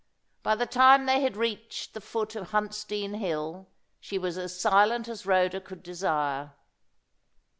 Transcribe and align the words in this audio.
By 0.41 0.55
the 0.55 0.65
time 0.65 1.05
they 1.05 1.21
had 1.21 1.37
reached 1.37 1.93
the 1.93 2.01
foot 2.01 2.35
of 2.35 2.49
Huntsdean 2.49 3.17
hill, 3.19 3.69
she 3.99 4.17
was 4.17 4.35
as 4.35 4.59
silent 4.59 5.07
as 5.07 5.27
Rhoda 5.27 5.61
could 5.61 5.83
desire. 5.83 6.53